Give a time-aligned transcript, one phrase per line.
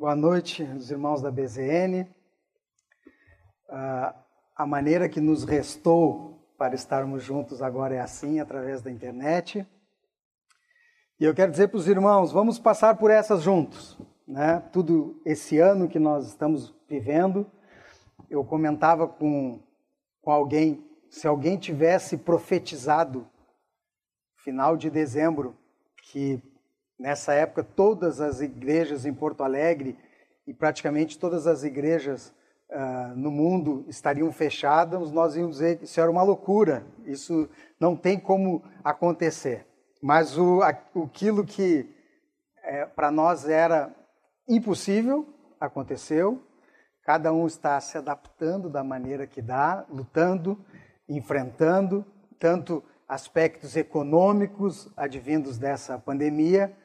[0.00, 2.08] Boa noite, os irmãos da BZN.
[3.68, 4.14] Uh,
[4.56, 9.66] a maneira que nos restou para estarmos juntos agora é assim, através da internet.
[11.20, 14.60] E eu quero dizer para os irmãos, vamos passar por essas juntos, né?
[14.72, 17.46] Tudo esse ano que nós estamos vivendo.
[18.30, 19.60] Eu comentava com,
[20.22, 23.28] com alguém, se alguém tivesse profetizado
[24.34, 25.54] final de dezembro
[26.04, 26.42] que
[27.00, 29.96] Nessa época, todas as igrejas em Porto Alegre
[30.46, 32.28] e praticamente todas as igrejas
[32.68, 37.48] uh, no mundo estariam fechadas, nós íamos dizer que isso era uma loucura, isso
[37.80, 39.66] não tem como acontecer.
[40.02, 41.88] Mas o, aquilo que
[42.62, 43.90] é, para nós era
[44.46, 45.26] impossível
[45.58, 46.42] aconteceu,
[47.02, 50.62] cada um está se adaptando da maneira que dá, lutando,
[51.08, 52.04] enfrentando
[52.38, 56.76] tanto aspectos econômicos advindos dessa pandemia,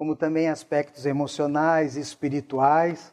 [0.00, 3.12] como também aspectos emocionais e espirituais.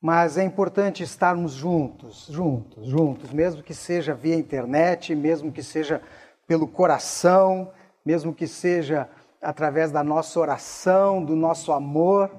[0.00, 6.00] Mas é importante estarmos juntos, juntos, juntos, mesmo que seja via internet, mesmo que seja
[6.46, 7.72] pelo coração,
[8.06, 9.08] mesmo que seja
[9.42, 12.30] através da nossa oração, do nosso amor,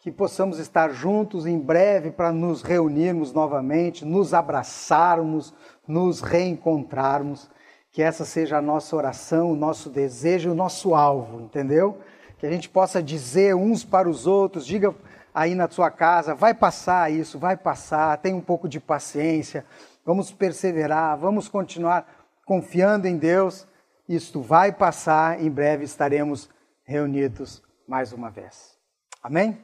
[0.00, 5.54] que possamos estar juntos em breve para nos reunirmos novamente, nos abraçarmos,
[5.86, 7.50] nos reencontrarmos.
[7.90, 11.98] Que essa seja a nossa oração, o nosso desejo, o nosso alvo, entendeu?
[12.38, 14.94] Que a gente possa dizer uns para os outros, diga
[15.34, 19.64] aí na sua casa, vai passar isso, vai passar, tenha um pouco de paciência,
[20.04, 22.06] vamos perseverar, vamos continuar
[22.46, 23.66] confiando em Deus,
[24.08, 26.48] isto vai passar, em breve estaremos
[26.84, 28.78] reunidos mais uma vez.
[29.22, 29.60] Amém?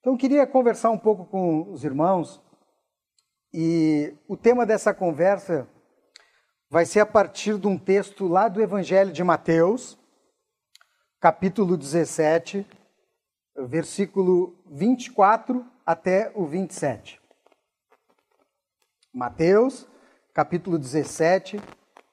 [0.00, 2.42] Então, queria conversar um pouco com os irmãos
[3.54, 5.68] e o tema dessa conversa
[6.68, 9.96] vai ser a partir de um texto lá do Evangelho de Mateus,
[11.22, 12.66] capítulo 17,
[13.56, 17.20] versículo 24 até o 27.
[19.14, 19.86] Mateus,
[20.34, 21.60] capítulo 17,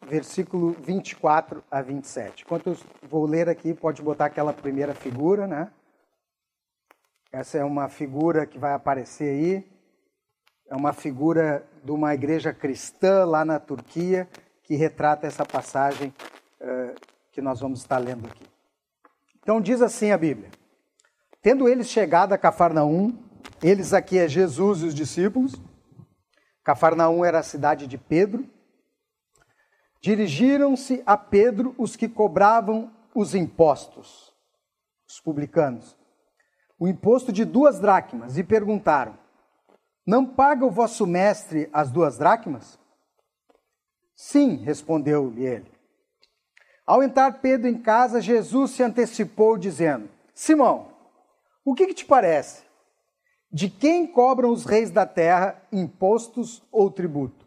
[0.06, 2.44] versículo 24 a 27.
[2.44, 2.78] Enquanto eu
[3.10, 5.72] vou ler aqui, pode botar aquela primeira figura, né?
[7.32, 9.72] Essa é uma figura que vai aparecer aí.
[10.68, 14.30] É uma figura de uma igreja cristã lá na Turquia
[14.62, 16.14] que retrata essa passagem
[16.62, 16.94] uh,
[17.32, 18.59] que nós vamos estar lendo aqui.
[19.50, 20.52] Então diz assim a Bíblia:
[21.42, 23.18] Tendo eles chegado a Cafarnaum,
[23.64, 25.60] eles aqui é Jesus e os discípulos.
[26.64, 28.48] Cafarnaum era a cidade de Pedro.
[30.00, 34.32] Dirigiram-se a Pedro os que cobravam os impostos,
[35.10, 35.98] os publicanos,
[36.78, 39.18] o imposto de duas dracmas, e perguntaram:
[40.06, 42.78] Não paga o vosso mestre as duas dracmas?
[44.16, 45.79] Sim, respondeu-lhe ele.
[46.90, 50.88] Ao entrar Pedro em casa, Jesus se antecipou, dizendo: Simão,
[51.64, 52.64] o que, que te parece?
[53.52, 57.46] De quem cobram os reis da terra impostos ou tributo?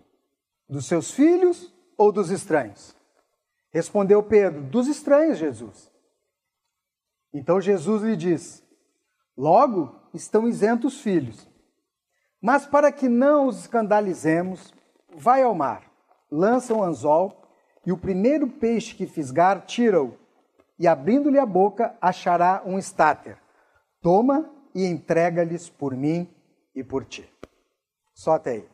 [0.69, 2.95] Dos seus filhos ou dos estranhos?
[3.73, 5.91] Respondeu Pedro: Dos estranhos, Jesus.
[7.35, 8.63] Então Jesus lhe diz:
[9.37, 11.49] Logo estão isentos os filhos.
[12.41, 14.73] Mas para que não os escandalizemos,
[15.17, 15.83] vai ao mar,
[16.31, 17.42] lança um anzol
[17.85, 20.17] e o primeiro peixe que fisgar, tira-o,
[20.79, 23.37] e abrindo-lhe a boca, achará um estáter.
[24.01, 26.29] Toma e entrega-lhes por mim
[26.75, 27.29] e por ti.
[28.15, 28.69] Só até aí.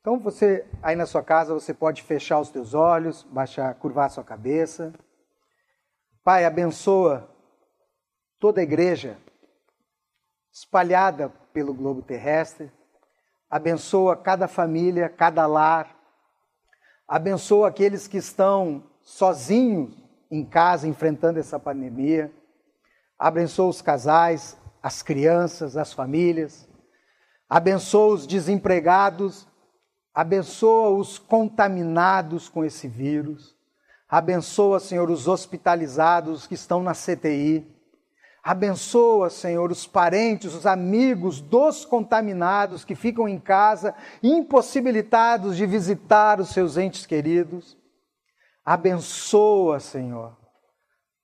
[0.00, 4.10] Então você, aí na sua casa, você pode fechar os teus olhos, baixar, curvar a
[4.10, 4.92] sua cabeça.
[6.22, 7.28] Pai, abençoa
[8.38, 9.16] toda a igreja
[10.52, 12.70] espalhada pelo globo terrestre.
[13.48, 15.93] Abençoa cada família, cada lar,
[17.06, 19.94] Abençoa aqueles que estão sozinhos
[20.30, 22.32] em casa enfrentando essa pandemia.
[23.18, 26.68] Abençoa os casais, as crianças, as famílias.
[27.48, 29.46] Abençoa os desempregados.
[30.14, 33.54] Abençoa os contaminados com esse vírus.
[34.08, 37.73] Abençoa, Senhor, os hospitalizados que estão na CTI.
[38.44, 46.38] Abençoa, Senhor, os parentes, os amigos dos contaminados que ficam em casa, impossibilitados de visitar
[46.38, 47.74] os seus entes queridos.
[48.62, 50.36] Abençoa, Senhor,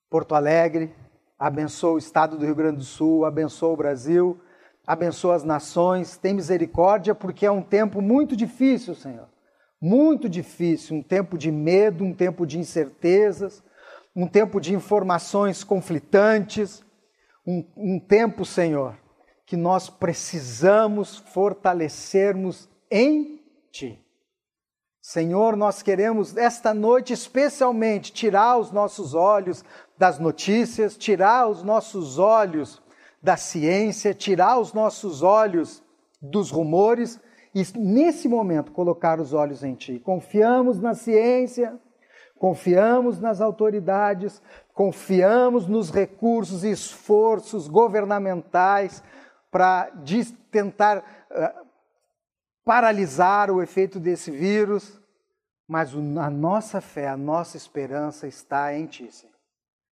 [0.08, 0.94] Porto Alegre,
[1.38, 4.40] abençoa o estado do Rio Grande do Sul, abençoa o Brasil,
[4.86, 6.16] abençoa as nações.
[6.16, 9.28] Tem misericórdia, porque é um tempo muito difícil, Senhor.
[9.78, 13.62] Muito difícil, um tempo de medo, um tempo de incertezas,
[14.16, 16.82] um tempo de informações conflitantes
[17.46, 18.98] um, um tempo, Senhor,
[19.46, 23.40] que nós precisamos fortalecermos em
[23.70, 23.98] Ti.
[25.02, 29.64] Senhor, nós queremos esta noite especialmente tirar os nossos olhos
[29.96, 32.82] das notícias, tirar os nossos olhos
[33.22, 35.82] da ciência, tirar os nossos olhos
[36.20, 37.18] dos rumores
[37.54, 39.98] e, nesse momento, colocar os olhos em Ti.
[39.98, 41.78] Confiamos na ciência,
[42.40, 44.40] confiamos nas autoridades,
[44.72, 49.04] confiamos nos recursos e esforços governamentais
[49.50, 49.92] para
[50.50, 51.66] tentar uh,
[52.64, 54.98] paralisar o efeito desse vírus,
[55.68, 59.36] mas a nossa fé, a nossa esperança está em Ti, Senhor.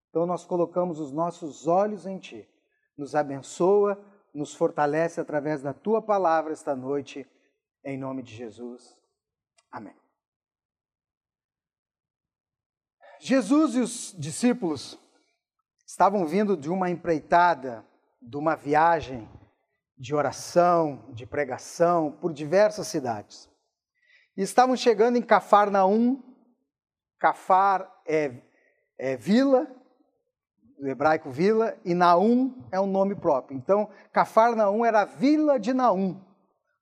[0.09, 2.49] Então nós colocamos os nossos olhos em Ti.
[2.97, 4.03] Nos abençoa,
[4.33, 7.27] nos fortalece através da Tua palavra esta noite,
[7.85, 8.97] em nome de Jesus.
[9.71, 10.08] Amém.
[13.21, 14.99] Jesus e os discípulos
[15.87, 17.85] estavam vindo de uma empreitada,
[18.21, 19.29] de uma viagem
[19.97, 23.49] de oração, de pregação por diversas cidades.
[24.37, 26.23] E estavam chegando em Cafarnaum.
[27.19, 28.33] Cafar é,
[28.97, 29.67] é vila,
[30.79, 33.57] do hebraico vila, e Naum é um nome próprio.
[33.57, 36.21] Então, Cafarnaum era a vila de Naum.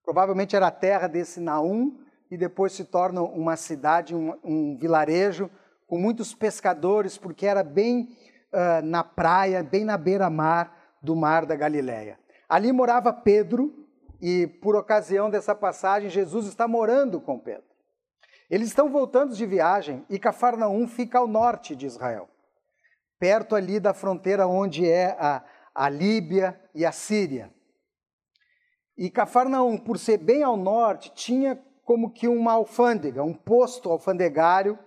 [0.04, 1.98] Provavelmente era a terra desse Naum,
[2.30, 5.50] e depois se torna uma cidade, um, um vilarejo
[5.86, 8.16] com muitos pescadores, porque era bem
[8.52, 12.18] uh, na praia, bem na beira-mar do mar da Galileia.
[12.48, 13.86] Ali morava Pedro,
[14.20, 17.64] e por ocasião dessa passagem, Jesus está morando com Pedro.
[18.48, 22.28] Eles estão voltando de viagem e Cafarnaum fica ao norte de Israel
[23.18, 25.42] perto ali da fronteira onde é a,
[25.74, 27.52] a Líbia e a Síria.
[28.96, 34.78] E Cafarnaum, por ser bem ao norte, tinha como que uma alfândega, um posto alfandegário,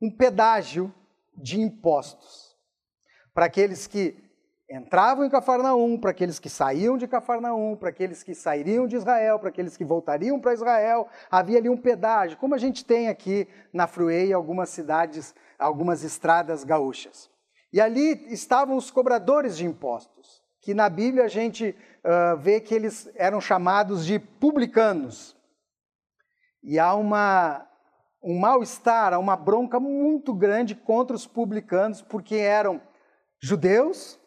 [0.00, 0.92] um pedágio
[1.36, 2.56] de impostos.
[3.34, 4.16] Para aqueles que
[4.70, 9.38] entravam em Cafarnaum, para aqueles que saíam de Cafarnaum, para aqueles que sairiam de Israel,
[9.38, 13.48] para aqueles que voltariam para Israel, havia ali um pedágio, como a gente tem aqui
[13.72, 17.30] na Fruei algumas cidades, algumas estradas gaúchas.
[17.72, 21.74] E ali estavam os cobradores de impostos, que na Bíblia a gente
[22.04, 25.36] uh, vê que eles eram chamados de publicanos.
[26.62, 27.66] E há uma,
[28.22, 32.80] um mal-estar, há uma bronca muito grande contra os publicanos, porque eram
[33.40, 34.18] judeus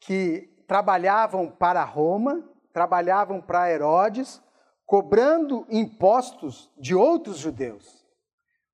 [0.00, 4.42] que trabalhavam para Roma, trabalhavam para Herodes,
[4.86, 8.04] cobrando impostos de outros judeus.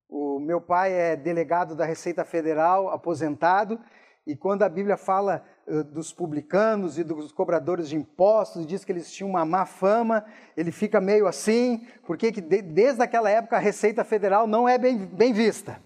[0.09, 3.79] O meu pai é delegado da Receita Federal, aposentado,
[4.25, 5.43] e quando a Bíblia fala
[5.91, 10.25] dos publicanos e dos cobradores de impostos, diz que eles tinham uma má fama,
[10.55, 14.77] ele fica meio assim, porque que de, desde aquela época a Receita Federal não é
[14.77, 15.81] bem, bem vista.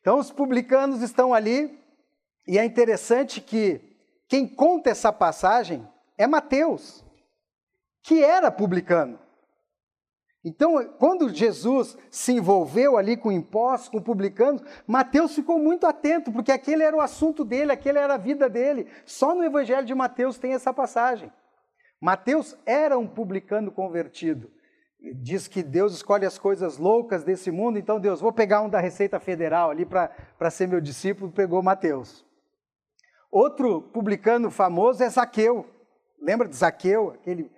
[0.00, 1.78] Então os publicanos estão ali,
[2.46, 3.80] e é interessante que
[4.28, 5.88] quem conta essa passagem
[6.18, 7.04] é Mateus,
[8.02, 9.18] que era publicano.
[10.44, 16.52] Então, quando Jesus se envolveu ali com impostos, com publicanos, Mateus ficou muito atento, porque
[16.52, 18.86] aquele era o assunto dele, aquele era a vida dele.
[19.04, 21.32] Só no Evangelho de Mateus tem essa passagem.
[22.00, 24.48] Mateus era um publicano convertido.
[25.16, 28.80] Diz que Deus escolhe as coisas loucas desse mundo, então Deus, vou pegar um da
[28.80, 32.24] Receita Federal ali para ser meu discípulo, pegou Mateus.
[33.30, 35.66] Outro publicano famoso é Zaqueu.
[36.20, 37.50] Lembra de Zaqueu, aquele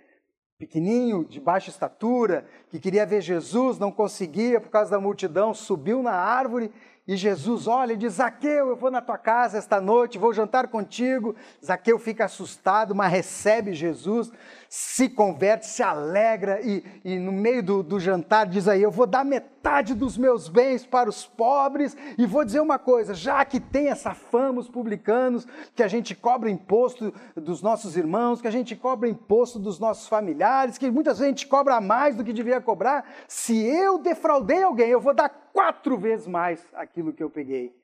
[0.60, 6.02] pequenininho, de baixa estatura, que queria ver Jesus, não conseguia por causa da multidão, subiu
[6.02, 6.70] na árvore
[7.08, 10.68] e Jesus olha e diz: Zaqueu, eu vou na tua casa esta noite, vou jantar
[10.68, 11.34] contigo.
[11.64, 14.30] Zaqueu fica assustado, mas recebe Jesus,
[14.68, 19.06] se converte, se alegra e, e no meio do, do jantar diz aí: Eu vou
[19.06, 19.60] dar metade
[19.95, 24.14] dos meus bens para os pobres e vou dizer uma coisa: já que tem essa
[24.14, 29.09] fama, os publicanos, que a gente cobra imposto dos nossos irmãos, que a gente cobra
[29.09, 33.07] imposto dos nossos familiares, que muitas vezes a gente cobra mais do que devia cobrar,
[33.29, 37.75] se eu defraudei alguém, eu vou dar quatro vezes mais aquilo que eu peguei,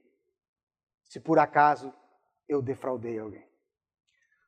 [1.04, 1.92] se por acaso
[2.48, 3.46] eu defraudei alguém.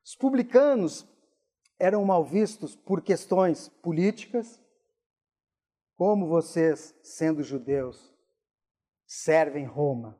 [0.03, 1.07] Os publicanos
[1.79, 4.61] eram mal vistos por questões políticas,
[5.99, 8.15] como vocês, sendo judeus,
[9.05, 10.17] servem Roma.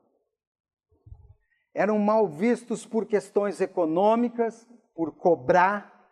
[1.72, 6.06] Eram mal vistos por questões econômicas, por cobrar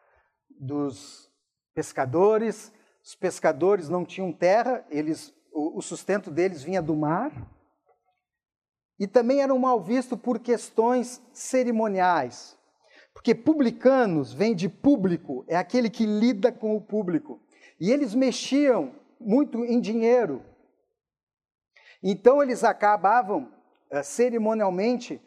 [0.58, 1.30] dos
[1.74, 2.72] pescadores.
[3.04, 7.30] Os pescadores não tinham terra, eles o, sustento deles vinha do mar,
[8.98, 12.56] e também eram mal vistos por questões cerimoniais.
[13.12, 17.38] Porque publicanos vem de público, é aquele que lida com o público.
[17.78, 20.44] E eles mexiam muito em dinheiro.
[22.02, 23.52] Então eles acabavam
[23.90, 25.20] uh, cerimonialmente,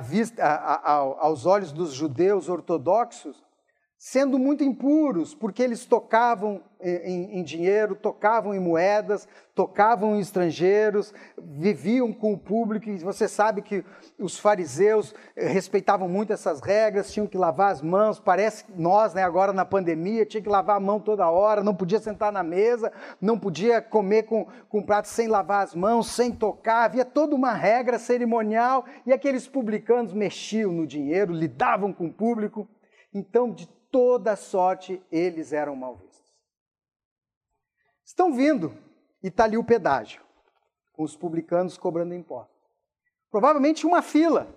[0.00, 3.42] vista, a, a, aos olhos dos judeus ortodoxos,
[3.98, 9.26] sendo muito impuros, porque eles tocavam em, em, dinheiro, tocavam em moedas,
[9.56, 13.84] tocavam em estrangeiros, viviam com o público, e você sabe que
[14.16, 19.24] os fariseus eh, respeitavam muito essas regras, tinham que lavar as mãos, parece nós, né,
[19.24, 22.92] agora na pandemia, tinha que lavar a mão toda hora, não podia sentar na mesa,
[23.20, 27.52] não podia comer com, com prato sem lavar as mãos, sem tocar, havia toda uma
[27.52, 32.68] regra cerimonial, e aqueles publicanos mexiam no dinheiro, lidavam com o público,
[33.12, 36.34] então, de toda sorte eles eram mal vistos.
[38.04, 38.76] Estão vindo
[39.22, 40.22] e está ali o pedágio,
[40.92, 42.56] com os publicanos cobrando impostos.
[43.30, 44.48] Provavelmente uma fila.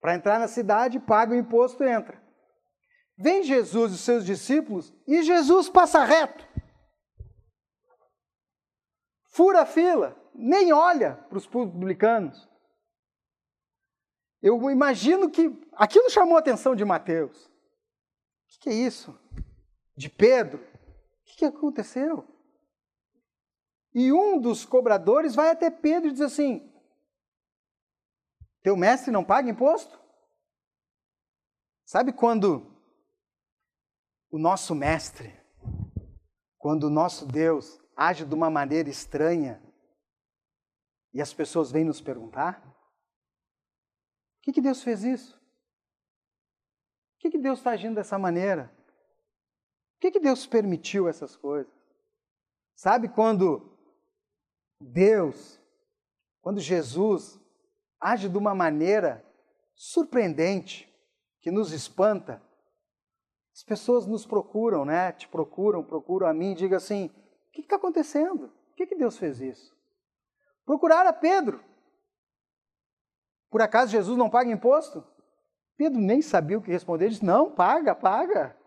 [0.00, 2.22] Para entrar na cidade, paga o imposto e entra.
[3.16, 6.46] Vem Jesus e seus discípulos e Jesus passa reto.
[9.26, 12.48] Fura a fila, nem olha para os publicanos.
[14.44, 17.46] Eu imagino que aquilo chamou a atenção de Mateus.
[17.46, 19.18] O que é isso?
[19.96, 20.58] De Pedro?
[20.58, 22.28] O que aconteceu?
[23.94, 26.70] E um dos cobradores vai até Pedro e diz assim:
[28.62, 29.98] Teu mestre não paga imposto?
[31.86, 32.70] Sabe quando
[34.30, 35.32] o nosso mestre,
[36.58, 39.62] quando o nosso Deus age de uma maneira estranha
[41.14, 42.73] e as pessoas vêm nos perguntar?
[44.44, 45.32] Que, que Deus fez isso?
[47.14, 48.70] Por que, que Deus está agindo dessa maneira?
[49.94, 51.72] Por que, que Deus permitiu essas coisas?
[52.74, 53.74] Sabe quando
[54.78, 55.58] Deus,
[56.42, 57.40] quando Jesus
[57.98, 59.24] age de uma maneira
[59.74, 60.92] surpreendente,
[61.40, 62.42] que nos espanta,
[63.54, 65.12] as pessoas nos procuram, né?
[65.12, 67.06] Te procuram, procuram a mim e digam assim:
[67.48, 68.48] o que está acontecendo?
[68.48, 69.74] Por que, que Deus fez isso?
[70.66, 71.64] Procuraram a Pedro.
[73.54, 75.06] Por acaso Jesus não paga imposto?
[75.76, 78.58] Pedro nem sabia o que responder, ele disse: Não, paga, paga.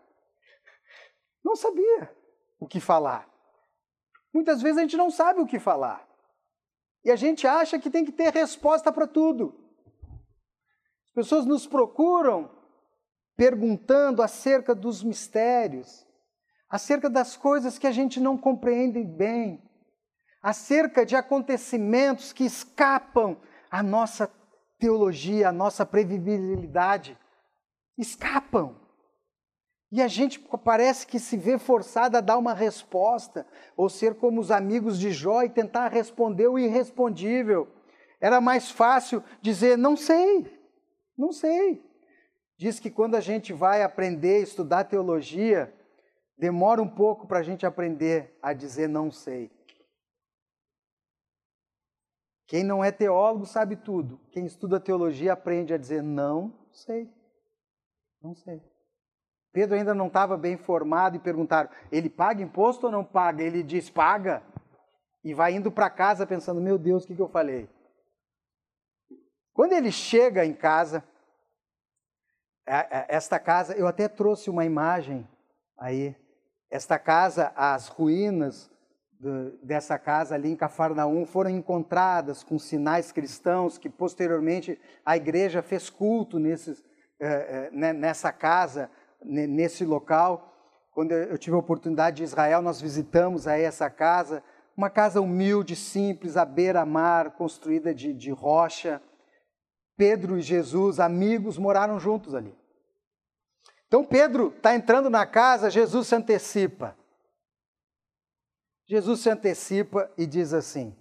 [1.44, 2.10] Não sabia
[2.58, 3.28] o que falar.
[4.32, 6.08] Muitas vezes a gente não sabe o que falar.
[7.04, 9.54] E a gente acha que tem que ter resposta para tudo.
[11.04, 12.50] As pessoas nos procuram
[13.36, 16.06] perguntando acerca dos mistérios,
[16.66, 19.62] acerca das coisas que a gente não compreende bem,
[20.40, 23.38] acerca de acontecimentos que escapam
[23.70, 24.37] à nossa
[24.78, 27.18] teologia, a nossa previsibilidade,
[27.96, 28.76] escapam.
[29.90, 34.40] E a gente parece que se vê forçado a dar uma resposta, ou ser como
[34.40, 37.68] os amigos de Jó e tentar responder o irrespondível.
[38.20, 40.46] Era mais fácil dizer, não sei,
[41.16, 41.82] não sei.
[42.58, 45.72] Diz que quando a gente vai aprender, estudar teologia,
[46.36, 49.50] demora um pouco para a gente aprender a dizer não sei.
[52.48, 54.18] Quem não é teólogo sabe tudo.
[54.32, 57.12] Quem estuda teologia aprende a dizer não sei.
[58.22, 58.62] Não sei.
[59.52, 63.42] Pedro ainda não estava bem formado e perguntaram: ele paga imposto ou não paga?
[63.42, 64.42] Ele diz: paga.
[65.22, 67.68] E vai indo para casa pensando: meu Deus, o que, que eu falei?
[69.52, 71.04] Quando ele chega em casa,
[72.64, 75.28] esta casa, eu até trouxe uma imagem
[75.76, 76.16] aí.
[76.70, 78.70] Esta casa, as ruínas
[79.62, 85.90] dessa casa ali em Cafarnaum foram encontradas com sinais cristãos que posteriormente a igreja fez
[85.90, 86.84] culto nesses,
[87.20, 88.88] eh, eh, nessa casa,
[89.22, 90.54] nesse local.
[90.92, 94.42] Quando eu tive a oportunidade de Israel, nós visitamos aí essa casa,
[94.76, 99.02] uma casa humilde, simples, à beira-mar, construída de, de rocha.
[99.96, 102.56] Pedro e Jesus, amigos, moraram juntos ali.
[103.88, 106.96] Então Pedro está entrando na casa, Jesus se antecipa.
[108.88, 110.96] Jesus se antecipa e diz assim: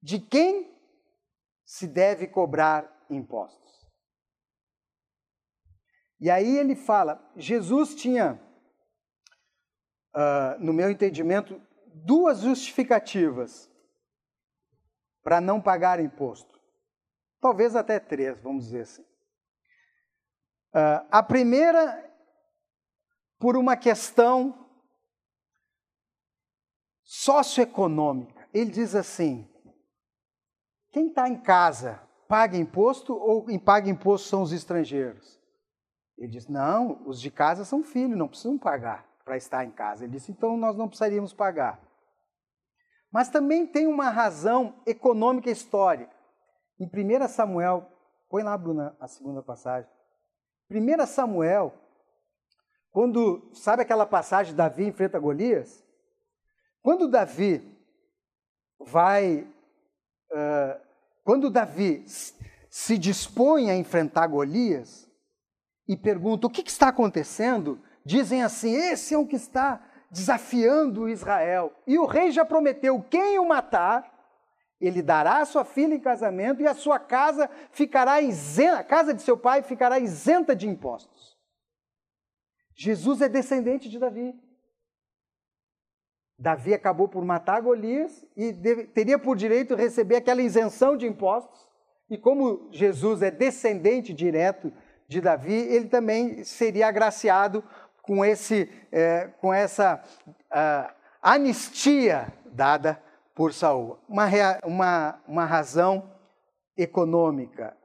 [0.00, 0.72] De quem
[1.64, 3.90] se deve cobrar impostos?
[6.20, 8.40] E aí ele fala: Jesus tinha,
[10.14, 11.60] uh, no meu entendimento,
[11.92, 13.68] duas justificativas
[15.24, 16.60] para não pagar imposto.
[17.40, 19.02] Talvez até três, vamos dizer assim.
[20.72, 22.08] Uh, a primeira,
[23.40, 24.69] por uma questão
[27.10, 28.48] socioeconômica.
[28.54, 29.48] Ele diz assim:
[30.92, 35.40] quem está em casa paga imposto ou quem paga imposto são os estrangeiros?
[36.16, 40.04] Ele diz: não, os de casa são filhos, não precisam pagar para estar em casa.
[40.04, 41.82] Ele disse: então nós não precisaríamos pagar.
[43.12, 46.14] Mas também tem uma razão econômica histórica.
[46.78, 47.90] Em 1 Samuel,
[48.28, 49.90] põe lá, Bruna, a segunda passagem.
[50.70, 51.74] 1 Samuel,
[52.92, 55.84] quando, sabe aquela passagem, Davi enfrenta Golias?
[56.82, 57.62] Quando Davi
[58.78, 59.46] vai,
[60.30, 60.80] uh,
[61.24, 62.04] quando Davi
[62.68, 65.10] se dispõe a enfrentar Golias,
[65.90, 67.82] e perguntam: o que, que está acontecendo?
[68.04, 71.72] Dizem assim: esse é o que está desafiando Israel.
[71.84, 74.08] E o rei já prometeu: quem o matar,
[74.80, 79.12] ele dará a sua filha em casamento e a sua casa ficará isenta, a casa
[79.12, 81.36] de seu pai ficará isenta de impostos.
[82.76, 84.32] Jesus é descendente de Davi.
[86.40, 88.50] Davi acabou por matar Golias e
[88.94, 91.68] teria por direito receber aquela isenção de impostos.
[92.08, 94.72] E como Jesus é descendente direto
[95.06, 97.62] de Davi, ele também seria agraciado
[98.00, 100.02] com, esse, é, com essa
[100.50, 102.98] uh, anistia dada
[103.34, 103.98] por Saul.
[104.08, 104.24] Uma,
[104.64, 106.10] uma, uma razão
[106.74, 107.76] econômica,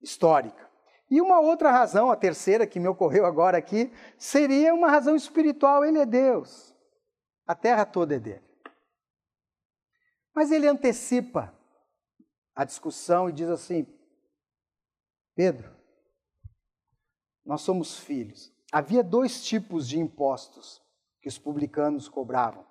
[0.00, 0.64] histórica.
[1.10, 5.84] E uma outra razão, a terceira que me ocorreu agora aqui, seria uma razão espiritual.
[5.84, 6.75] Ele é Deus.
[7.46, 8.42] A terra toda é dele.
[10.34, 11.54] Mas ele antecipa
[12.54, 13.86] a discussão e diz assim:
[15.34, 15.74] Pedro,
[17.44, 18.52] nós somos filhos.
[18.72, 20.82] Havia dois tipos de impostos
[21.22, 22.66] que os publicanos cobravam.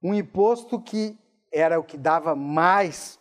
[0.00, 1.18] Um imposto que
[1.52, 3.18] era o que dava mais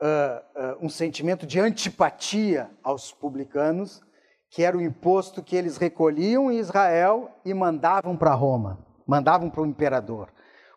[0.00, 4.02] uh, uh, um sentimento de antipatia aos publicanos,
[4.48, 9.62] que era o imposto que eles recolhiam em Israel e mandavam para Roma mandavam para
[9.62, 10.28] o imperador.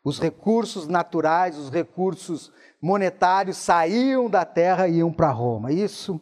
[0.04, 5.72] Os recursos naturais, os recursos monetários saíam da terra e iam para Roma.
[5.72, 6.22] Isso,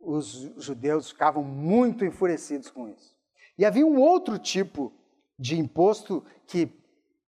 [0.00, 3.14] os judeus ficavam muito enfurecidos com isso.
[3.58, 4.92] E havia um outro tipo
[5.38, 6.70] de imposto que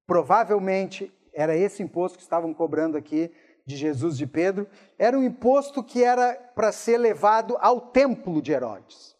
[0.06, 3.30] provavelmente era esse imposto que estavam cobrando aqui
[3.64, 4.66] de Jesus de Pedro,
[4.98, 9.14] era um imposto que era para ser levado ao templo de Herodes.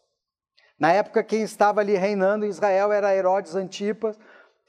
[0.79, 4.17] Na época, quem estava ali reinando em Israel era Herodes Antipas,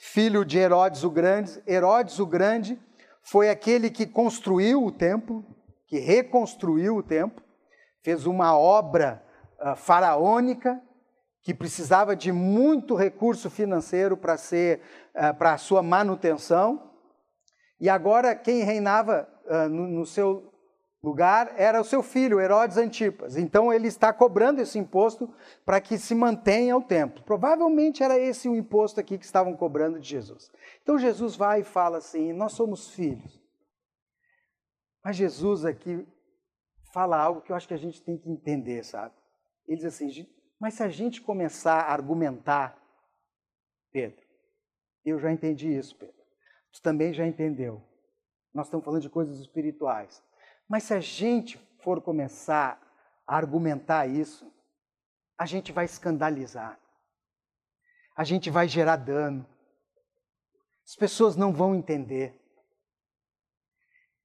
[0.01, 1.63] filho de Herodes o Grande.
[1.67, 2.81] Herodes o Grande
[3.23, 5.45] foi aquele que construiu o templo,
[5.87, 7.45] que reconstruiu o templo,
[8.03, 9.23] fez uma obra
[9.61, 10.81] uh, faraônica
[11.43, 14.81] que precisava de muito recurso financeiro para ser
[15.15, 16.91] uh, para a sua manutenção.
[17.79, 20.50] E agora quem reinava uh, no, no, seu
[21.03, 23.37] lugar era o seu filho, Herodes Antipas.
[23.37, 25.33] Então ele está cobrando esse imposto
[25.65, 27.23] para que se mantenha o templo.
[27.25, 30.51] Provavelmente era esse o imposto aqui que estavam cobrando de Jesus.
[30.83, 33.41] Então Jesus vai e fala assim: Nós somos filhos.
[35.03, 36.07] Mas Jesus aqui
[36.93, 39.15] fala algo que eu acho que a gente tem que entender, sabe?
[39.67, 40.27] Ele diz assim:
[40.59, 42.77] Mas se a gente começar a argumentar,
[43.91, 44.21] Pedro,
[45.05, 46.21] eu já entendi isso, Pedro.
[46.73, 47.83] Tu também já entendeu.
[48.53, 50.23] Nós estamos falando de coisas espirituais.
[50.71, 52.81] Mas se a gente for começar
[53.27, 54.49] a argumentar isso,
[55.37, 56.79] a gente vai escandalizar.
[58.17, 59.45] A gente vai gerar dano.
[60.87, 62.41] As pessoas não vão entender.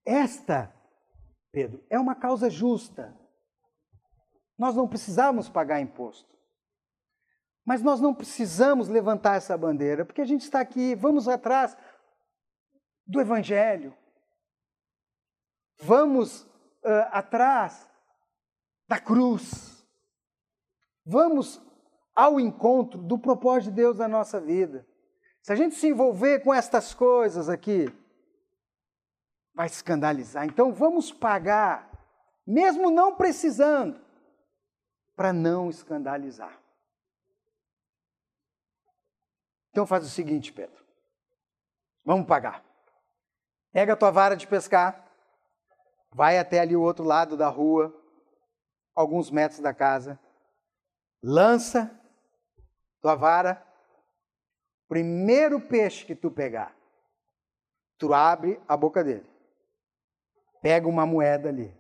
[0.05, 0.71] Esta,
[1.51, 3.19] Pedro, é uma causa justa.
[4.55, 6.38] Nós não precisamos pagar imposto.
[7.65, 11.75] Mas nós não precisamos levantar essa bandeira, porque a gente está aqui, vamos atrás
[13.08, 13.97] do Evangelho.
[15.80, 17.90] Vamos uh, atrás
[18.88, 19.86] da cruz.
[21.06, 21.62] Vamos
[22.16, 24.88] ao encontro do propósito de Deus na nossa vida.
[25.42, 27.86] Se a gente se envolver com estas coisas aqui,
[29.54, 30.46] vai escandalizar.
[30.46, 31.90] Então vamos pagar,
[32.48, 34.00] mesmo não precisando,
[35.16, 36.60] para não escandalizar.
[39.70, 40.84] Então faz o seguinte, Pedro.
[42.04, 42.64] Vamos pagar.
[43.72, 45.05] Pega a tua vara de pescar,
[46.15, 47.93] vai até ali o outro lado da rua,
[48.95, 50.17] alguns metros da casa,
[51.21, 51.91] lança
[53.01, 53.62] tua vara,
[54.88, 56.73] primeiro peixe que tu pegar,
[57.97, 59.30] tu abre a boca dele,
[60.62, 61.75] pega uma moeda ali.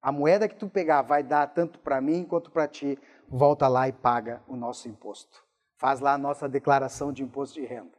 [0.00, 2.98] A moeda que tu pegar vai dar tanto para mim quanto para ti.
[3.26, 5.42] Volta lá e paga o nosso imposto.
[5.78, 7.96] Faz lá a nossa declaração de imposto de renda.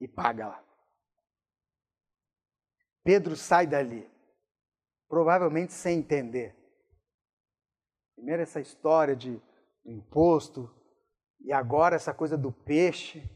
[0.00, 0.64] E paga lá.
[3.04, 4.09] Pedro sai dali,
[5.10, 6.56] provavelmente sem entender.
[8.14, 9.42] Primeiro essa história de
[9.84, 10.72] imposto
[11.40, 13.28] e agora essa coisa do peixe.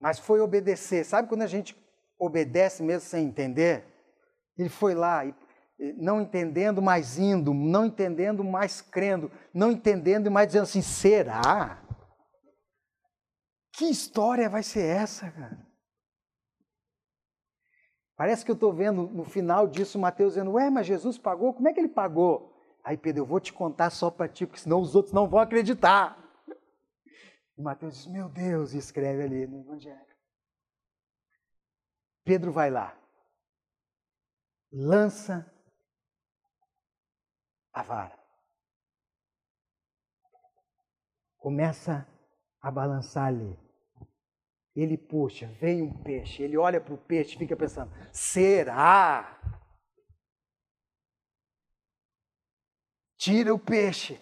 [0.00, 1.04] Mas foi obedecer.
[1.04, 1.76] Sabe quando a gente
[2.18, 3.84] obedece mesmo sem entender?
[4.56, 5.34] Ele foi lá e
[5.96, 11.82] não entendendo, mas indo, não entendendo, mas crendo, não entendendo, mas dizendo assim: será?
[13.74, 15.71] Que história vai ser essa, cara?
[18.22, 21.52] Parece que eu estou vendo no final disso Mateus dizendo: Ué, mas Jesus pagou?
[21.52, 22.56] Como é que ele pagou?
[22.84, 25.40] Aí Pedro, eu vou te contar só para ti, porque senão os outros não vão
[25.40, 26.16] acreditar.
[27.58, 30.06] E Mateus diz: Meu Deus, e escreve ali no Evangelho.
[32.22, 32.96] Pedro vai lá,
[34.70, 35.44] lança
[37.72, 38.22] a vara.
[41.38, 42.06] começa
[42.60, 43.58] a balançar ali.
[44.74, 49.38] Ele puxa, vem um peixe, ele olha para o peixe e fica pensando: será?
[53.18, 54.18] Tira o peixe.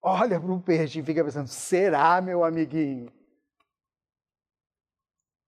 [0.00, 3.12] Olha para o peixe e fica pensando: será, meu amiguinho?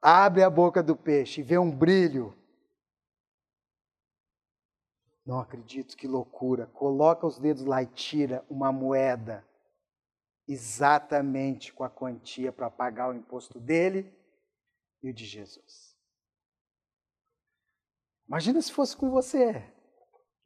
[0.03, 2.37] Abre a boca do peixe e vê um brilho.
[5.25, 6.67] Não acredito, que loucura.
[6.67, 9.47] Coloca os dedos lá e tira uma moeda
[10.47, 14.13] exatamente com a quantia para pagar o imposto dele
[15.03, 15.95] e o de Jesus.
[18.27, 19.65] Imagina se fosse com você.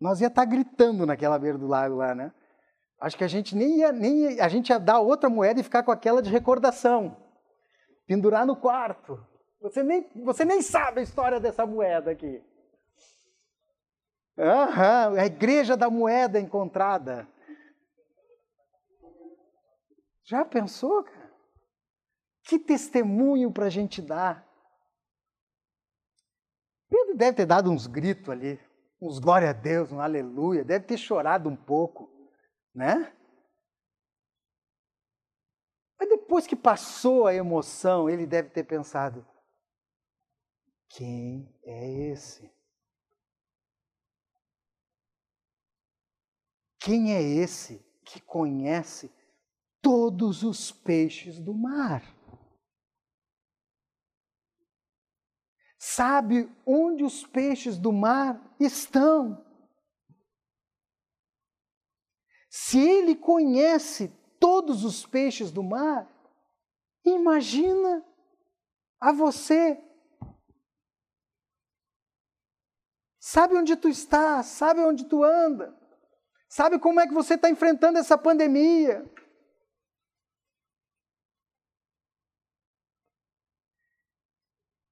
[0.00, 2.32] Nós ia estar tá gritando naquela beira do lago lá, né?
[3.00, 5.64] Acho que a gente nem ia, nem ia, a gente ia dar outra moeda e
[5.64, 7.16] ficar com aquela de recordação.
[8.06, 9.24] Pendurar no quarto.
[9.60, 12.42] Você nem, você nem sabe a história dessa moeda aqui.
[14.36, 17.28] Uhum, a igreja da moeda encontrada.
[20.28, 21.34] Já pensou, cara?
[22.42, 24.46] Que testemunho para a gente dar.
[26.86, 28.60] Pedro deve ter dado uns gritos ali,
[29.00, 32.10] uns glória a Deus, um aleluia, deve ter chorado um pouco,
[32.74, 33.10] né?
[35.98, 39.26] Mas depois que passou a emoção, ele deve ter pensado:
[40.90, 42.54] quem é esse?
[46.78, 49.10] Quem é esse que conhece
[49.88, 52.02] todos os peixes do mar.
[55.78, 59.42] Sabe onde os peixes do mar estão.
[62.50, 66.06] Se ele conhece todos os peixes do mar,
[67.02, 68.04] imagina
[69.00, 69.82] a você.
[73.18, 75.74] Sabe onde tu estás, sabe onde tu anda,
[76.46, 79.10] sabe como é que você está enfrentando essa pandemia,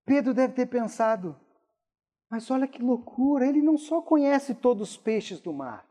[0.06, 1.38] Pedro deve ter pensado:
[2.30, 5.86] mas olha que loucura, ele não só conhece todos os peixes do mar,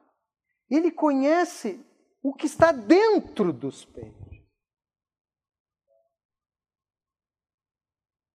[0.70, 1.86] ele conhece
[2.24, 4.16] o que está dentro dos peixes.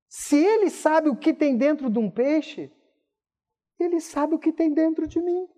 [0.08, 2.70] Se ele sabe o que tem dentro de um peixe,
[3.78, 5.48] ele sabe o que tem dentro de mim.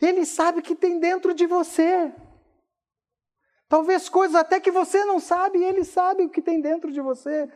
[0.00, 2.14] Ele sabe o que tem dentro de você.
[3.68, 7.00] Talvez coisas até que você não sabe, e Ele sabe o que tem dentro de
[7.00, 7.50] você.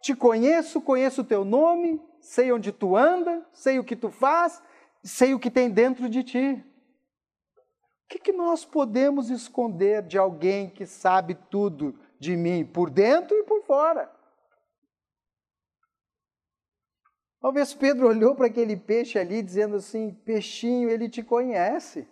[0.00, 4.62] Te conheço, conheço o teu nome, sei onde tu anda, sei o que tu faz,
[5.02, 6.64] sei o que tem dentro de ti.
[8.04, 13.36] O que, que nós podemos esconder de alguém que sabe tudo de mim, por dentro
[13.36, 14.08] e por fora?
[17.40, 22.08] Talvez Pedro olhou para aquele peixe ali, dizendo assim: Peixinho, ele te conhece.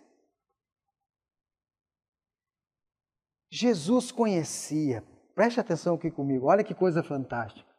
[3.57, 5.01] Jesus conhecia,
[5.33, 7.73] preste atenção aqui comigo, olha que coisa fantástica.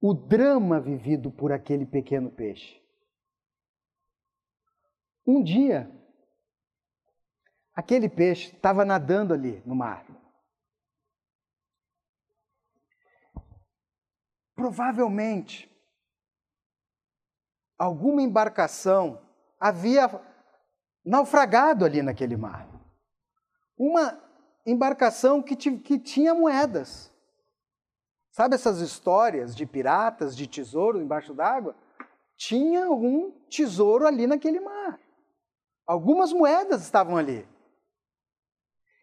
[0.00, 2.80] O drama vivido por aquele pequeno peixe.
[5.26, 5.90] Um dia,
[7.74, 10.06] aquele peixe estava nadando ali no mar.
[14.54, 15.68] Provavelmente,
[17.76, 19.20] alguma embarcação
[19.58, 20.08] havia
[21.04, 22.69] naufragado ali naquele mar
[23.80, 24.22] uma
[24.66, 27.10] embarcação que, que tinha moedas.
[28.30, 31.74] Sabe essas histórias de piratas, de tesouro embaixo d'água?
[32.36, 35.00] Tinha um tesouro ali naquele mar.
[35.86, 37.48] Algumas moedas estavam ali.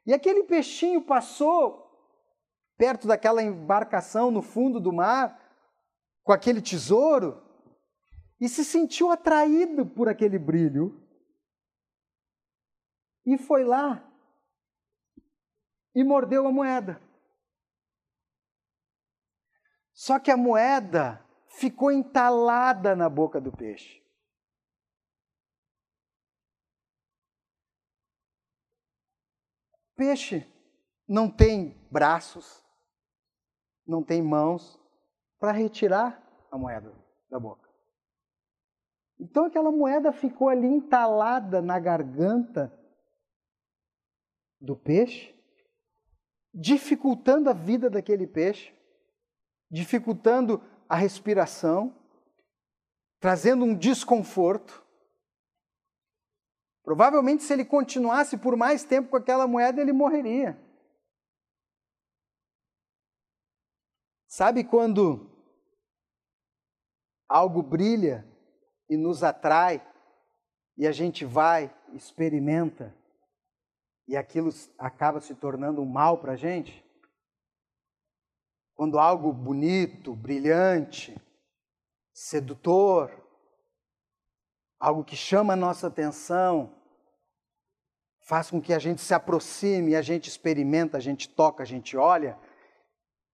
[0.06, 1.84] E aquele peixinho passou
[2.78, 5.42] perto daquela embarcação no fundo do mar,
[6.24, 7.44] com aquele tesouro,
[8.40, 11.04] e se sentiu atraído por aquele brilho.
[13.26, 14.07] E foi lá
[15.98, 17.02] e mordeu a moeda.
[19.92, 24.00] Só que a moeda ficou entalada na boca do peixe.
[29.96, 30.46] Peixe
[31.08, 32.64] não tem braços,
[33.84, 34.80] não tem mãos
[35.40, 36.94] para retirar a moeda
[37.28, 37.68] da boca.
[39.20, 42.72] Então aquela moeda ficou ali entalada na garganta
[44.62, 45.36] do peixe
[46.60, 48.74] dificultando a vida daquele peixe,
[49.70, 51.96] dificultando a respiração,
[53.20, 54.84] trazendo um desconforto.
[56.84, 60.60] Provavelmente, se ele continuasse por mais tempo com aquela moeda, ele morreria.
[64.28, 65.30] Sabe quando
[67.30, 68.28] algo brilha
[68.90, 69.86] e nos atrai
[70.76, 72.96] e a gente vai, experimenta
[74.08, 76.84] e aquilo acaba se tornando um mal para a gente?
[78.74, 81.20] Quando algo bonito, brilhante,
[82.14, 83.12] sedutor,
[84.80, 86.74] algo que chama a nossa atenção,
[88.28, 91.98] faz com que a gente se aproxime, a gente experimenta, a gente toca, a gente
[91.98, 92.38] olha,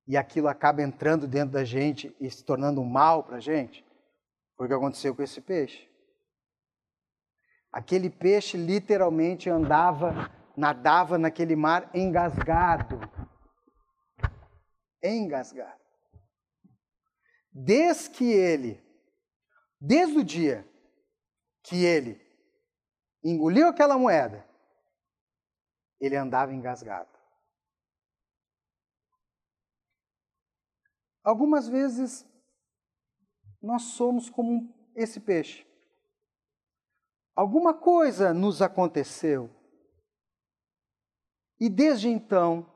[0.07, 3.85] e aquilo acaba entrando dentro da gente e se tornando um mal para a gente.
[4.55, 5.89] Foi o que aconteceu com esse peixe.
[7.71, 12.99] Aquele peixe literalmente andava, nadava naquele mar engasgado.
[15.03, 15.81] Engasgado.
[17.51, 18.83] Desde que ele,
[19.79, 20.67] desde o dia
[21.63, 22.21] que ele
[23.23, 24.47] engoliu aquela moeda,
[25.99, 27.11] ele andava engasgado.
[31.23, 32.25] Algumas vezes
[33.61, 35.65] nós somos como esse peixe.
[37.33, 39.49] Alguma coisa nos aconteceu.
[41.63, 42.69] E desde então,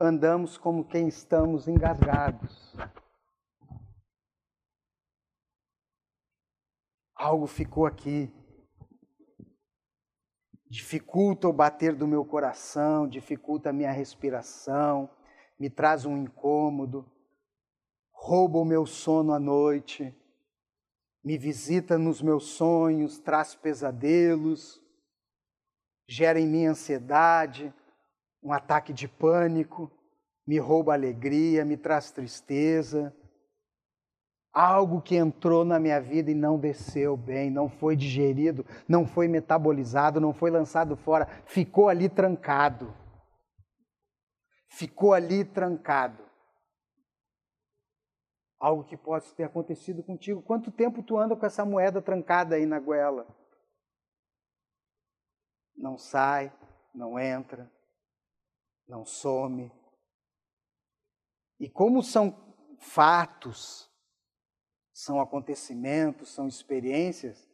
[0.00, 2.74] andamos como quem estamos engasgados.
[7.14, 8.28] Algo ficou aqui.
[10.68, 15.08] Dificulta o bater do meu coração, dificulta a minha respiração,
[15.56, 17.08] me traz um incômodo,
[18.10, 20.12] rouba o meu sono à noite
[21.26, 24.80] me visita nos meus sonhos, traz pesadelos,
[26.08, 27.72] gera em mim ansiedade,
[28.42, 29.90] um ataque de pânico,
[30.46, 33.14] me rouba alegria, me traz tristeza.
[34.52, 39.28] Algo que entrou na minha vida e não desceu bem, não foi digerido, não foi
[39.28, 42.94] metabolizado, não foi lançado fora, ficou ali trancado.
[44.68, 46.26] Ficou ali trancado
[48.58, 50.42] algo que possa ter acontecido contigo.
[50.42, 53.26] Quanto tempo tu anda com essa moeda trancada aí na goela?
[55.76, 56.52] Não sai,
[56.94, 57.70] não entra,
[58.88, 59.70] não some.
[61.58, 62.34] E como são
[62.78, 63.90] fatos,
[64.92, 67.46] são acontecimentos, são experiências,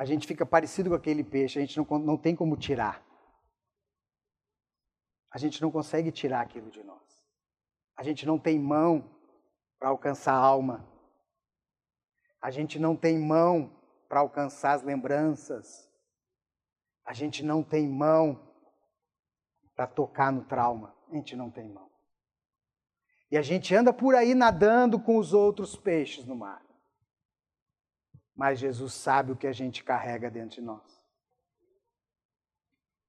[0.00, 3.04] a gente fica parecido com aquele peixe, a gente não, não tem como tirar.
[5.30, 7.22] A gente não consegue tirar aquilo de nós.
[7.96, 9.14] A gente não tem mão
[9.78, 10.88] para alcançar a alma.
[12.40, 13.70] A gente não tem mão
[14.08, 15.89] para alcançar as lembranças.
[17.10, 18.40] A gente não tem mão
[19.74, 20.94] para tocar no trauma.
[21.10, 21.90] A gente não tem mão.
[23.32, 26.64] E a gente anda por aí nadando com os outros peixes no mar.
[28.32, 31.02] Mas Jesus sabe o que a gente carrega dentro de nós.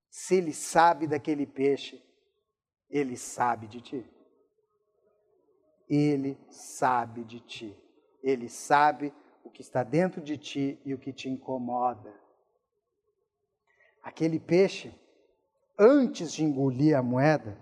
[0.09, 2.03] Se Ele sabe daquele peixe,
[2.89, 4.11] Ele sabe de ti.
[5.87, 7.77] Ele sabe de ti.
[8.23, 12.19] Ele sabe o que está dentro de ti e o que te incomoda.
[14.01, 14.93] Aquele peixe,
[15.77, 17.57] antes de engolir a moeda,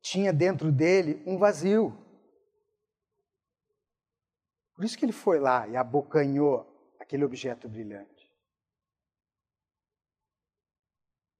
[0.00, 1.96] tinha dentro dele um vazio.
[4.74, 6.66] Por isso que ele foi lá e abocanhou
[6.98, 8.30] aquele objeto brilhante.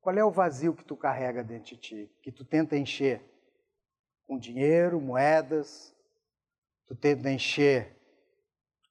[0.00, 3.22] Qual é o vazio que tu carrega dentro de ti, que tu tenta encher?
[4.28, 5.96] com dinheiro, moedas,
[6.86, 7.96] tu tenta encher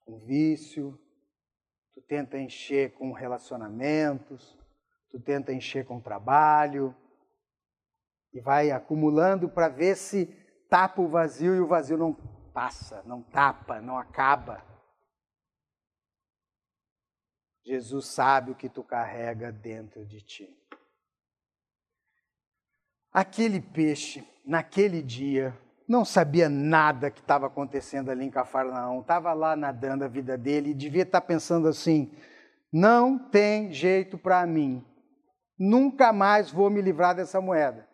[0.04, 1.00] com vício,
[2.08, 4.58] tenta encher com relacionamentos,
[5.12, 6.96] tu tenta encher com trabalho,
[8.34, 10.26] e vai acumulando para ver se
[10.70, 12.14] tapa o vazio e o vazio não
[12.54, 14.66] passa, não tapa, não acaba.
[17.66, 20.58] Jesus sabe o que tu carrega dentro de ti.
[23.12, 29.56] Aquele peixe, naquele dia, não sabia nada que estava acontecendo ali em Cafarnaum, estava lá
[29.56, 32.12] nadando a vida dele e devia estar tá pensando assim:
[32.72, 34.86] não tem jeito para mim,
[35.58, 37.88] nunca mais vou me livrar dessa moeda.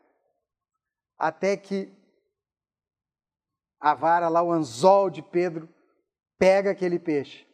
[1.18, 1.94] Até que
[3.80, 5.70] a vara lá, o anzol de Pedro,
[6.40, 7.46] pega aquele peixe.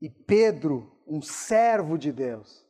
[0.00, 2.66] E Pedro, um servo de Deus,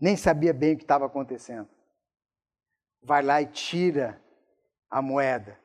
[0.00, 1.75] nem sabia bem o que estava acontecendo.
[3.06, 4.20] Vai lá e tira
[4.90, 5.56] a moeda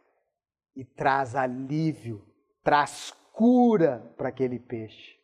[0.76, 2.24] e traz alívio,
[2.64, 5.20] traz cura para aquele peixe.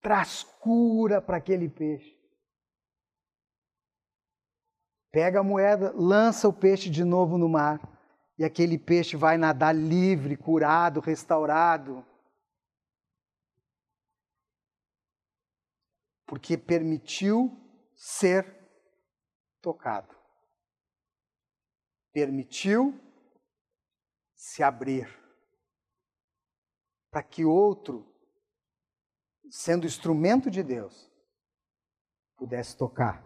[0.00, 2.20] Traz cura para aquele peixe.
[5.12, 7.80] Pega a moeda, lança o peixe de novo no mar,
[8.36, 12.04] e aquele peixe vai nadar livre, curado, restaurado.
[16.26, 17.56] Porque permitiu
[17.94, 18.44] ser
[19.60, 20.21] tocado.
[22.12, 22.98] Permitiu
[24.34, 25.08] se abrir
[27.10, 28.10] para que outro,
[29.50, 31.10] sendo instrumento de Deus,
[32.36, 33.22] pudesse tocar,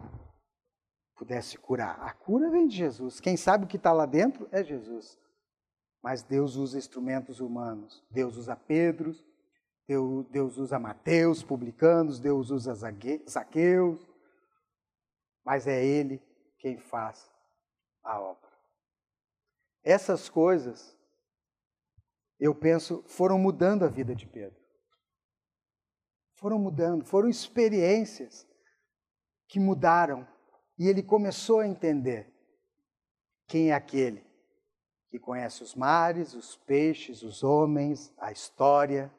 [1.15, 1.99] pudesse curar.
[2.01, 3.19] A cura vem de Jesus.
[3.19, 5.17] Quem sabe o que está lá dentro é Jesus.
[6.03, 8.05] Mas Deus usa instrumentos humanos.
[8.11, 9.11] Deus usa Pedro,
[9.87, 14.07] Deus, Deus usa Mateus, publicanos, Deus usa Zaqueus.
[15.43, 16.21] Mas é Ele
[16.59, 17.31] quem faz
[18.03, 18.46] a obra.
[19.89, 20.93] Essas coisas,
[22.37, 24.59] eu penso, foram mudando a vida de Pedro.
[26.33, 28.45] Foram mudando, foram experiências
[29.47, 30.27] que mudaram
[30.77, 32.29] e ele começou a entender
[33.47, 34.27] quem é aquele
[35.09, 39.09] que conhece os mares, os peixes, os homens, a história,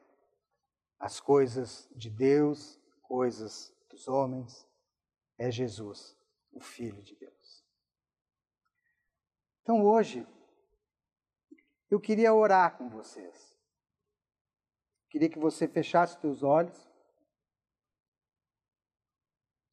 [0.98, 4.68] as coisas de Deus, coisas dos homens.
[5.38, 6.14] É Jesus,
[6.52, 7.64] o Filho de Deus.
[9.62, 10.26] Então hoje,
[11.90, 13.56] eu queria orar com vocês.
[15.08, 16.88] Queria que você fechasse teus olhos.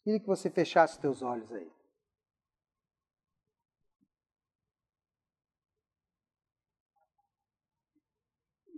[0.04, 1.72] Queria que você fechasse teus olhos aí.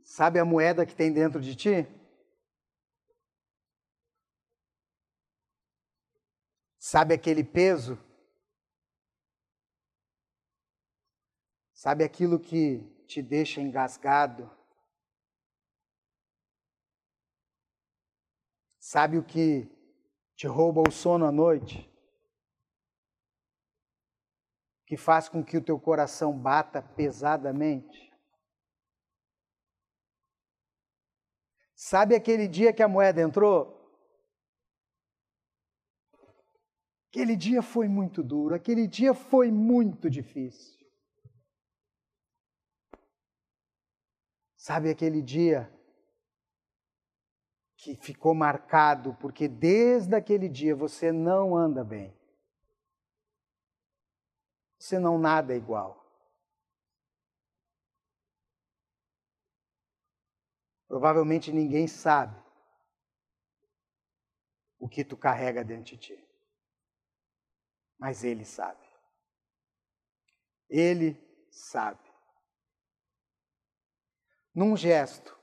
[0.04, 1.86] Sabe a moeda que tem dentro de ti?
[6.80, 8.00] Sabe aquele peso?
[11.74, 14.52] Sabe aquilo que te deixa engasgado?
[18.78, 19.70] Sabe o que
[20.36, 21.90] te rouba o sono à noite?
[24.86, 28.14] Que faz com que o teu coração bata pesadamente?
[31.76, 33.78] Sabe aquele dia que a moeda entrou?
[37.10, 40.77] Aquele dia foi muito duro, aquele dia foi muito difícil.
[44.68, 45.74] Sabe aquele dia
[47.78, 52.14] que ficou marcado porque desde aquele dia você não anda bem.
[54.78, 56.06] Você não nada igual.
[60.86, 62.38] Provavelmente ninguém sabe
[64.78, 66.30] o que tu carrega dentro de ti.
[67.98, 68.86] Mas ele sabe.
[70.68, 71.18] Ele
[71.50, 72.07] sabe.
[74.58, 75.38] Num gesto,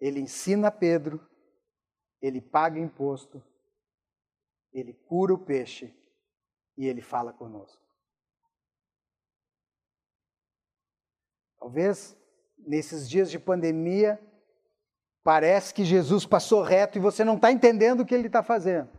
[0.00, 1.20] ele ensina Pedro
[2.22, 3.44] ele paga imposto,
[4.72, 5.94] ele cura o peixe
[6.74, 7.84] e ele fala conosco.
[11.58, 12.16] Talvez
[12.56, 14.18] nesses dias de pandemia,
[15.22, 18.90] parece que Jesus passou reto e você não está entendendo o que ele está fazendo.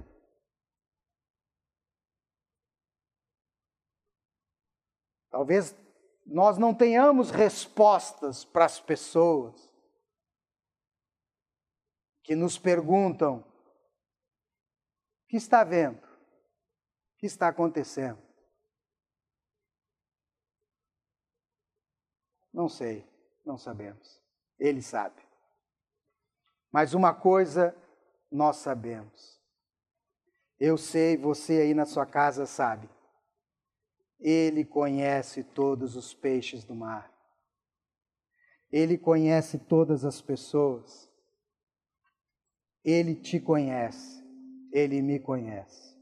[5.31, 5.75] Talvez
[6.25, 9.69] nós não tenhamos respostas para as pessoas
[12.23, 16.03] que nos perguntam: o que está vendo?
[16.03, 18.21] O que está acontecendo?
[22.51, 23.07] Não sei,
[23.45, 24.21] não sabemos.
[24.57, 25.21] Ele sabe.
[26.71, 27.75] Mas uma coisa
[28.31, 29.39] nós sabemos.
[30.57, 32.89] Eu sei, você aí na sua casa sabe.
[34.19, 37.12] Ele conhece todos os peixes do mar.
[38.71, 41.10] Ele conhece todas as pessoas.
[42.84, 44.23] Ele te conhece,
[44.71, 45.95] ele me conhece.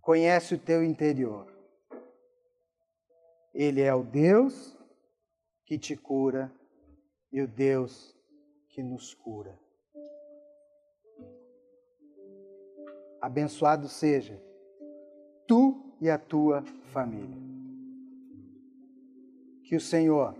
[0.00, 1.46] Conhece o teu interior.
[3.54, 4.76] Ele é o Deus
[5.64, 6.52] que te cura
[7.32, 8.16] e o Deus
[8.68, 9.58] que nos cura.
[13.20, 14.40] Abençoado seja
[15.46, 17.38] tu e a tua família.
[19.64, 20.34] Que o Senhor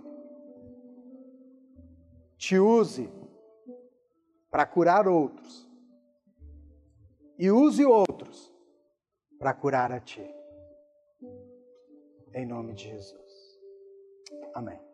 [2.37, 3.09] te use
[4.51, 5.69] para curar outros.
[7.39, 8.53] E use outros
[9.39, 10.27] para curar a ti.
[12.35, 13.61] Em nome de Jesus.
[14.55, 14.90] Amém.